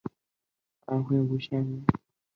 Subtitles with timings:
[0.87, 1.85] 安徽歙县人。